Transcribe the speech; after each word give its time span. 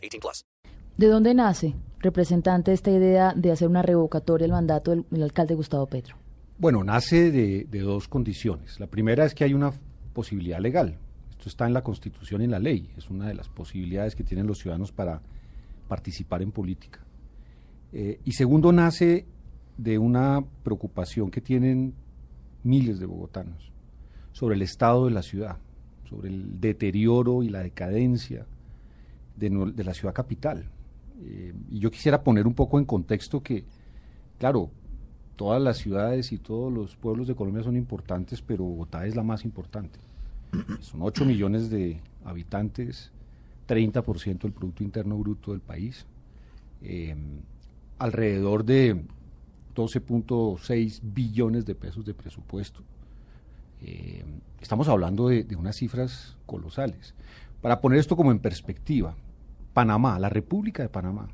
18 0.00 0.20
plus. 0.20 0.44
¿De 0.96 1.06
dónde 1.06 1.34
nace, 1.34 1.74
representante, 2.00 2.72
esta 2.72 2.90
idea 2.90 3.32
de 3.34 3.52
hacer 3.52 3.68
una 3.68 3.82
revocatoria 3.82 4.44
al 4.44 4.52
mandato 4.52 4.90
del, 4.90 5.04
del 5.10 5.22
alcalde 5.22 5.54
Gustavo 5.54 5.86
Petro? 5.86 6.16
Bueno, 6.58 6.84
nace 6.84 7.30
de, 7.30 7.64
de 7.64 7.80
dos 7.80 8.06
condiciones. 8.06 8.78
La 8.80 8.86
primera 8.86 9.24
es 9.24 9.34
que 9.34 9.44
hay 9.44 9.54
una 9.54 9.72
posibilidad 10.12 10.60
legal. 10.60 10.98
Esto 11.30 11.48
está 11.48 11.66
en 11.66 11.72
la 11.72 11.82
Constitución 11.82 12.42
y 12.42 12.44
en 12.44 12.50
la 12.50 12.58
ley. 12.58 12.90
Es 12.98 13.08
una 13.08 13.28
de 13.28 13.34
las 13.34 13.48
posibilidades 13.48 14.14
que 14.14 14.24
tienen 14.24 14.46
los 14.46 14.58
ciudadanos 14.58 14.92
para 14.92 15.22
participar 15.88 16.42
en 16.42 16.52
política. 16.52 17.00
Eh, 17.92 18.20
y 18.24 18.32
segundo, 18.32 18.72
nace 18.72 19.26
de 19.78 19.98
una 19.98 20.44
preocupación 20.62 21.30
que 21.30 21.40
tienen 21.40 21.94
miles 22.62 22.98
de 22.98 23.06
bogotanos 23.06 23.72
sobre 24.32 24.54
el 24.54 24.62
estado 24.62 25.06
de 25.06 25.12
la 25.12 25.22
ciudad, 25.22 25.56
sobre 26.08 26.28
el 26.28 26.60
deterioro 26.60 27.42
y 27.42 27.48
la 27.48 27.60
decadencia 27.60 28.46
de, 29.40 29.84
la 29.84 29.94
ciudad 29.94 30.14
capital. 30.14 30.68
Eh, 31.22 31.52
y 31.70 31.78
yo 31.78 31.90
quisiera 31.90 32.22
poner 32.22 32.46
un 32.46 32.54
poco 32.54 32.78
en 32.78 32.84
contexto 32.84 33.42
que, 33.42 33.64
claro, 34.38 34.70
todas 35.36 35.60
las 35.62 35.78
ciudades 35.78 36.32
y 36.32 36.38
todos 36.38 36.72
los 36.72 36.96
pueblos 36.96 37.26
de 37.26 37.34
Colombia 37.34 37.62
son 37.62 37.76
importantes, 37.76 38.42
pero 38.42 38.64
Bogotá 38.64 39.06
es 39.06 39.16
la 39.16 39.22
más 39.22 39.44
importante. 39.44 39.98
Son 40.80 41.00
8 41.00 41.24
millones 41.24 41.70
de 41.70 42.00
habitantes, 42.24 43.10
30% 43.66 44.40
del 44.40 44.52
Producto 44.52 44.82
Interno 44.82 45.16
Bruto 45.16 45.52
del 45.52 45.60
país, 45.60 46.04
eh, 46.82 47.16
alrededor 47.98 48.64
de 48.64 49.02
12.6 49.74 51.00
billones 51.02 51.64
de 51.64 51.74
pesos 51.74 52.04
de 52.04 52.12
presupuesto. 52.12 52.82
Eh, 53.80 54.24
estamos 54.60 54.88
hablando 54.88 55.28
de, 55.28 55.44
de 55.44 55.56
unas 55.56 55.76
cifras 55.76 56.36
colosales. 56.44 57.14
Para 57.62 57.80
poner 57.80 57.98
esto 57.98 58.16
como 58.16 58.30
en 58.30 58.40
perspectiva, 58.40 59.16
Panamá, 59.72 60.18
la 60.18 60.28
República 60.28 60.82
de 60.82 60.88
Panamá, 60.88 61.28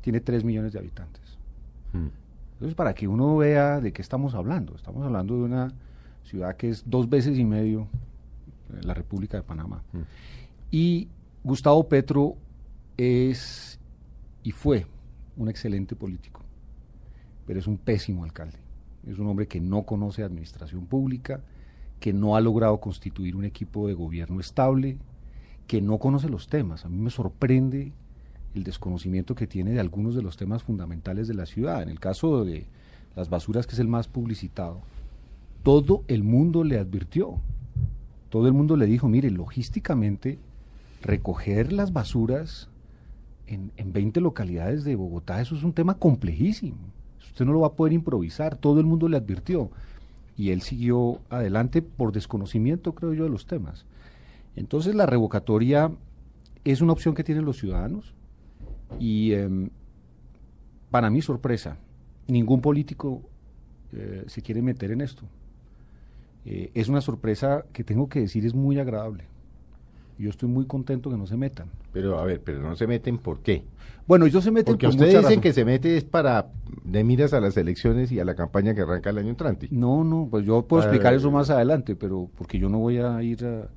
tiene 0.00 0.20
3 0.20 0.44
millones 0.44 0.72
de 0.72 0.78
habitantes. 0.78 1.38
Entonces, 1.92 2.74
para 2.74 2.94
que 2.94 3.08
uno 3.08 3.36
vea 3.36 3.80
de 3.80 3.92
qué 3.92 4.02
estamos 4.02 4.34
hablando, 4.34 4.74
estamos 4.76 5.04
hablando 5.04 5.36
de 5.36 5.42
una 5.42 5.72
ciudad 6.24 6.56
que 6.56 6.68
es 6.68 6.84
dos 6.86 7.08
veces 7.08 7.38
y 7.38 7.44
medio 7.44 7.88
eh, 8.72 8.80
la 8.82 8.94
República 8.94 9.36
de 9.36 9.42
Panamá. 9.42 9.82
Y 10.70 11.08
Gustavo 11.42 11.88
Petro 11.88 12.36
es 12.96 13.78
y 14.42 14.52
fue 14.52 14.86
un 15.36 15.48
excelente 15.48 15.96
político, 15.96 16.42
pero 17.46 17.58
es 17.58 17.66
un 17.66 17.78
pésimo 17.78 18.24
alcalde. 18.24 18.58
Es 19.06 19.18
un 19.18 19.26
hombre 19.26 19.46
que 19.46 19.60
no 19.60 19.82
conoce 19.82 20.22
administración 20.22 20.86
pública, 20.86 21.40
que 21.98 22.12
no 22.12 22.36
ha 22.36 22.40
logrado 22.40 22.78
constituir 22.80 23.36
un 23.36 23.44
equipo 23.44 23.88
de 23.88 23.94
gobierno 23.94 24.40
estable, 24.40 24.98
que 25.70 25.80
no 25.80 25.98
conoce 25.98 26.28
los 26.28 26.48
temas. 26.48 26.84
A 26.84 26.88
mí 26.88 26.98
me 26.98 27.10
sorprende 27.10 27.92
el 28.56 28.64
desconocimiento 28.64 29.36
que 29.36 29.46
tiene 29.46 29.70
de 29.70 29.78
algunos 29.78 30.16
de 30.16 30.22
los 30.22 30.36
temas 30.36 30.64
fundamentales 30.64 31.28
de 31.28 31.34
la 31.34 31.46
ciudad. 31.46 31.80
En 31.80 31.90
el 31.90 32.00
caso 32.00 32.44
de 32.44 32.66
las 33.14 33.30
basuras, 33.30 33.68
que 33.68 33.74
es 33.74 33.78
el 33.78 33.86
más 33.86 34.08
publicitado, 34.08 34.80
todo 35.62 36.02
el 36.08 36.24
mundo 36.24 36.64
le 36.64 36.76
advirtió, 36.76 37.38
todo 38.30 38.48
el 38.48 38.52
mundo 38.52 38.76
le 38.76 38.86
dijo, 38.86 39.08
mire, 39.08 39.30
logísticamente, 39.30 40.40
recoger 41.02 41.72
las 41.72 41.92
basuras 41.92 42.68
en, 43.46 43.70
en 43.76 43.92
20 43.92 44.20
localidades 44.20 44.82
de 44.82 44.96
Bogotá, 44.96 45.40
eso 45.40 45.54
es 45.54 45.62
un 45.62 45.72
tema 45.72 45.94
complejísimo. 45.94 46.78
Usted 47.20 47.44
no 47.44 47.52
lo 47.52 47.60
va 47.60 47.68
a 47.68 47.74
poder 47.74 47.92
improvisar, 47.92 48.56
todo 48.56 48.80
el 48.80 48.86
mundo 48.86 49.08
le 49.08 49.18
advirtió. 49.18 49.70
Y 50.36 50.50
él 50.50 50.62
siguió 50.62 51.20
adelante 51.30 51.80
por 51.80 52.10
desconocimiento, 52.10 52.92
creo 52.92 53.14
yo, 53.14 53.22
de 53.22 53.30
los 53.30 53.46
temas. 53.46 53.84
Entonces 54.56 54.94
la 54.94 55.06
revocatoria 55.06 55.90
es 56.64 56.80
una 56.80 56.92
opción 56.92 57.14
que 57.14 57.24
tienen 57.24 57.44
los 57.44 57.58
ciudadanos 57.58 58.14
y 58.98 59.32
em, 59.32 59.70
para 60.90 61.10
mi 61.10 61.22
sorpresa, 61.22 61.76
ningún 62.26 62.60
político 62.60 63.22
eh, 63.92 64.24
se 64.26 64.42
quiere 64.42 64.62
meter 64.62 64.90
en 64.90 65.00
esto. 65.00 65.22
Eh, 66.44 66.70
es 66.74 66.88
una 66.88 67.00
sorpresa 67.00 67.64
que 67.72 67.84
tengo 67.84 68.08
que 68.08 68.20
decir 68.20 68.44
es 68.46 68.54
muy 68.54 68.78
agradable. 68.78 69.24
Yo 70.18 70.28
estoy 70.28 70.48
muy 70.48 70.66
contento 70.66 71.10
que 71.10 71.16
no 71.16 71.26
se 71.26 71.36
metan. 71.36 71.68
Pero 71.92 72.18
a 72.18 72.24
ver, 72.24 72.40
pero 72.42 72.60
no 72.60 72.76
se 72.76 72.86
meten, 72.86 73.18
¿por 73.18 73.40
qué? 73.40 73.62
Bueno, 74.06 74.26
ellos 74.26 74.44
se 74.44 74.50
meten 74.50 74.74
Porque 74.74 74.86
por 74.86 74.94
ustedes 74.94 75.20
dicen 75.22 75.40
que 75.40 75.52
se 75.52 75.64
mete 75.64 75.96
es 75.96 76.04
para 76.04 76.50
de 76.84 77.04
miras 77.04 77.32
a 77.32 77.40
las 77.40 77.56
elecciones 77.56 78.12
y 78.12 78.20
a 78.20 78.24
la 78.24 78.34
campaña 78.34 78.74
que 78.74 78.82
arranca 78.82 79.10
el 79.10 79.18
año 79.18 79.30
entrante. 79.30 79.68
No, 79.70 80.04
no, 80.04 80.28
pues 80.30 80.44
yo 80.44 80.62
puedo 80.66 80.82
explicar 80.82 81.14
eso 81.14 81.30
más 81.30 81.48
adelante, 81.50 81.96
pero 81.96 82.28
porque 82.36 82.58
yo 82.58 82.68
no 82.68 82.78
voy 82.78 82.98
a 82.98 83.22
ir 83.22 83.44
a- 83.46 83.68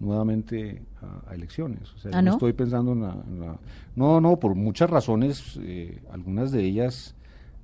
nuevamente 0.00 0.82
a, 1.00 1.30
a 1.30 1.34
elecciones. 1.34 1.92
O 1.94 1.98
sea, 1.98 2.10
¿Ah, 2.14 2.20
yo 2.20 2.22
no? 2.22 2.32
estoy 2.32 2.52
pensando 2.52 2.92
en 2.92 3.02
la, 3.02 3.16
en 3.26 3.40
la- 3.40 3.58
No, 3.96 4.20
no, 4.20 4.38
por 4.38 4.54
muchas 4.54 4.90
razones, 4.90 5.58
eh, 5.62 6.00
algunas 6.10 6.50
de 6.52 6.64
ellas 6.64 7.14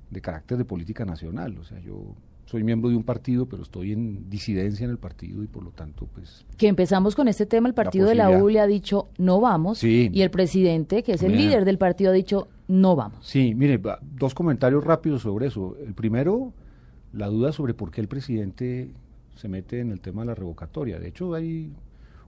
de 0.09 0.21
carácter 0.21 0.57
de 0.57 0.65
política 0.65 1.05
nacional. 1.05 1.57
O 1.57 1.63
sea, 1.63 1.79
yo 1.79 2.15
soy 2.45 2.63
miembro 2.63 2.89
de 2.89 2.97
un 2.97 3.03
partido, 3.03 3.45
pero 3.45 3.63
estoy 3.63 3.93
en 3.93 4.29
disidencia 4.29 4.83
en 4.83 4.91
el 4.91 4.97
partido 4.97 5.41
y 5.41 5.47
por 5.47 5.63
lo 5.63 5.69
tanto, 5.71 6.05
pues... 6.13 6.45
Que 6.57 6.67
empezamos 6.67 7.15
con 7.15 7.27
este 7.29 7.45
tema, 7.45 7.69
el 7.69 7.73
partido 7.73 8.07
de 8.07 8.15
la 8.15 8.29
U 8.29 8.49
le 8.49 8.59
ha 8.59 8.67
dicho 8.67 9.07
no 9.17 9.39
vamos 9.39 9.77
Sí. 9.77 10.09
y 10.11 10.21
el 10.21 10.31
presidente, 10.31 11.01
que 11.03 11.13
es 11.13 11.23
el 11.23 11.35
líder 11.37 11.63
del 11.63 11.77
partido, 11.77 12.11
ha 12.11 12.13
dicho 12.13 12.49
no 12.67 12.95
vamos. 12.97 13.25
Sí, 13.25 13.53
mire, 13.55 13.79
dos 14.17 14.33
comentarios 14.33 14.83
rápidos 14.83 15.21
sobre 15.21 15.47
eso. 15.47 15.77
El 15.85 15.93
primero, 15.93 16.51
la 17.13 17.27
duda 17.27 17.51
sobre 17.53 17.73
por 17.73 17.89
qué 17.91 18.01
el 18.01 18.07
presidente 18.09 18.89
se 19.35 19.47
mete 19.47 19.79
en 19.79 19.91
el 19.91 20.01
tema 20.01 20.21
de 20.23 20.27
la 20.27 20.35
revocatoria. 20.35 20.99
De 20.99 21.07
hecho, 21.07 21.33
hay 21.33 21.71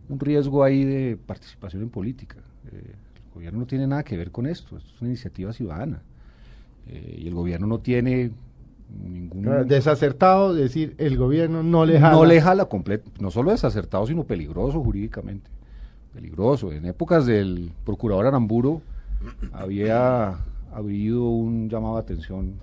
un 0.10 0.20
riesgo 0.20 0.64
ahí 0.64 0.84
de 0.84 1.18
participación 1.18 1.84
en 1.84 1.90
política. 1.90 2.38
Eh, 2.72 2.94
el 3.16 3.34
gobierno 3.34 3.60
no 3.60 3.66
tiene 3.66 3.88
nada 3.88 4.04
que 4.04 4.18
ver 4.18 4.32
con 4.32 4.46
esto, 4.46 4.78
esto 4.78 4.90
es 4.94 5.02
una 5.02 5.10
iniciativa 5.10 5.54
ciudadana. 5.54 6.02
Eh, 6.88 7.22
y 7.24 7.28
el 7.28 7.34
gobierno 7.34 7.68
no 7.68 7.80
tiene 7.80 8.32
ningún... 9.02 9.68
Desacertado 9.68 10.54
decir 10.54 10.96
el 10.98 11.18
gobierno 11.18 11.64
no 11.64 11.86
le 11.86 12.00
jala. 12.00 12.16
No 12.16 12.26
le 12.26 12.42
jala 12.42 12.66
completo, 12.66 13.12
no 13.20 13.32
solo 13.32 13.52
desacertado, 13.52 14.06
sino 14.06 14.24
peligroso 14.24 14.82
jurídicamente. 14.84 15.50
Peligroso. 16.14 16.72
En 16.72 16.86
épocas 16.86 17.26
del 17.26 17.72
procurador 17.86 18.28
Aramburo 18.28 18.82
había 19.52 20.38
habido 20.74 21.24
un 21.24 21.70
llamado 21.70 21.96
de 21.96 22.02
atención 22.02 22.54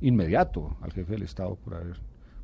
inmediato 0.00 0.76
al 0.82 0.92
jefe 0.92 1.12
del 1.12 1.22
Estado 1.22 1.56
por 1.64 1.74
haber 1.74 1.96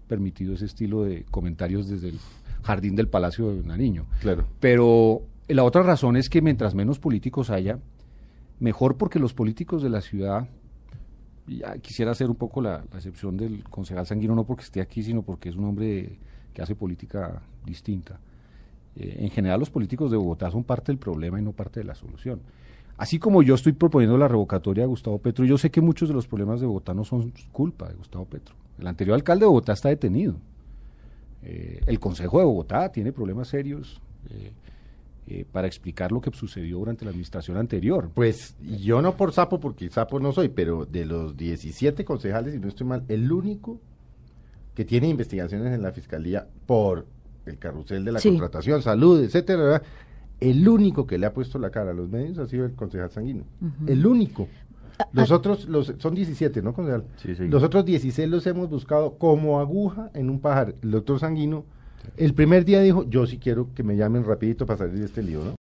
permitido 0.09 0.55
ese 0.55 0.65
estilo 0.65 1.05
de 1.05 1.25
comentarios 1.31 1.89
desde 1.89 2.09
el 2.09 2.19
jardín 2.63 2.97
del 2.97 3.09
Palacio 3.09 3.53
de 3.55 3.63
Nariño. 3.63 4.07
Claro. 4.21 4.45
Pero 4.61 5.23
la 5.49 5.65
otra 5.65 5.83
razón 5.83 6.17
es 6.17 6.29
que 6.29 6.43
mientras 6.43 6.75
menos 6.75 6.99
políticos 6.99 7.51
haya, 7.51 7.79
mejor 8.61 8.97
porque 8.97 9.19
los 9.19 9.35
políticos 9.35 9.83
de 9.83 9.91
la 9.91 10.01
ciudad, 10.01 10.49
y 11.47 11.59
ya 11.59 11.79
quisiera 11.79 12.13
hacer 12.13 12.29
un 12.29 12.37
poco 12.37 12.61
la, 12.61 12.85
la 12.91 12.97
excepción 12.97 13.37
del 13.37 13.65
concejal 13.65 14.07
Sanguino, 14.07 14.35
no 14.35 14.45
porque 14.45 14.65
esté 14.65 14.81
aquí, 14.81 15.03
sino 15.03 15.23
porque 15.23 15.49
es 15.49 15.57
un 15.57 15.65
hombre 15.65 16.19
que 16.53 16.63
hace 16.63 16.75
política 16.75 17.41
distinta. 17.65 18.21
Eh, 18.97 19.19
en 19.21 19.31
general 19.31 19.61
los 19.61 19.71
políticos 19.71 20.11
de 20.11 20.17
Bogotá 20.17 20.51
son 20.51 20.65
parte 20.65 20.91
del 20.91 20.99
problema 20.99 21.39
y 21.39 21.43
no 21.43 21.53
parte 21.53 21.81
de 21.81 21.85
la 21.85 21.95
solución. 21.95 22.41
Así 22.97 23.21
como 23.21 23.43
yo 23.43 23.55
estoy 23.55 23.73
proponiendo 23.73 24.19
la 24.19 24.27
revocatoria 24.27 24.83
de 24.83 24.89
Gustavo 24.89 25.19
Petro, 25.19 25.45
yo 25.45 25.57
sé 25.57 25.71
que 25.71 25.81
muchos 25.81 26.09
de 26.09 26.17
los 26.17 26.27
problemas 26.27 26.61
de 26.61 26.67
Bogotá 26.67 26.95
no 26.95 27.05
son 27.05 27.33
culpa 27.53 27.89
de 27.89 27.95
Gustavo 27.95 28.25
Petro. 28.25 28.57
El 28.77 28.89
anterior 28.89 29.15
alcalde 29.15 29.45
de 29.45 29.47
Bogotá 29.47 29.73
está 29.73 29.89
detenido. 29.89 30.35
Eh, 31.43 31.81
el 31.87 32.01
Consejo 32.01 32.39
de 32.39 32.45
Bogotá 32.45 32.91
tiene 32.91 33.13
problemas 33.13 33.49
serios 33.49 34.01
eh, 34.31 34.51
eh, 35.29 35.45
para 35.51 35.67
explicar 35.67 36.11
lo 36.11 36.21
que 36.21 36.31
sucedió 36.33 36.79
durante 36.79 37.05
la 37.05 37.11
administración 37.11 37.57
anterior. 37.57 38.11
Pues 38.15 38.57
yo 38.79 39.01
no 39.03 39.17
por 39.17 39.33
sapo, 39.33 39.61
porque 39.61 39.89
sapo 39.91 40.19
no 40.21 40.33
soy, 40.33 40.49
pero 40.49 40.85
de 40.87 41.05
los 41.05 41.37
17 41.37 42.05
concejales, 42.05 42.55
si 42.55 42.61
no 42.61 42.69
estoy 42.69 42.87
mal, 42.87 43.05
el 43.09 43.31
único 43.31 43.81
que 44.75 44.85
tiene 44.85 45.09
investigaciones 45.09 45.73
en 45.75 45.83
la 45.83 45.93
fiscalía 45.93 46.47
por 46.67 47.07
el 47.47 47.59
carrusel 47.59 48.05
de 48.05 48.13
la 48.13 48.21
Sí. 48.21 48.31
contratación, 48.31 48.83
salud, 48.83 49.23
etcétera, 49.23 49.83
el 50.41 50.69
único 50.69 51.07
que 51.07 51.19
le 51.19 51.27
ha 51.27 51.33
puesto 51.33 51.59
la 51.59 51.71
cara 51.71 51.91
a 51.91 51.95
los 51.95 52.09
medios 52.09 52.39
ha 52.39 52.47
sido 52.47 52.65
el 52.65 52.75
concejal 52.75 53.11
Sanguino. 53.11 53.45
El 53.87 54.07
único. 54.07 54.49
Los 55.13 55.31
otros, 55.31 55.69
los, 55.69 55.95
son 55.99 56.15
17, 56.15 56.63
¿no, 56.63 56.73
concejal? 56.73 57.05
Sí, 57.17 57.35
sí. 57.35 57.47
Los 57.49 57.63
otros 57.63 57.85
16 57.85 58.29
los 58.29 58.47
hemos 58.47 58.69
buscado 58.69 59.15
como 59.19 59.61
aguja 59.61 60.11
en 60.15 60.31
un 60.31 60.41
pajar. 60.41 60.75
El 60.83 60.91
doctor 60.91 61.21
Sanguino, 61.21 61.65
el 62.17 62.35
primer 62.35 62.65
día 62.65 62.81
dijo, 62.81 63.05
yo 63.09 63.27
sí 63.27 63.39
quiero 63.39 63.69
que 63.75 63.83
me 63.83 63.97
llamen 63.97 64.25
rapidito 64.25 64.67
para 64.67 64.79
salir 64.79 64.99
de 64.99 65.05
este 65.07 65.23
lío, 65.23 65.45
¿no? 65.45 65.57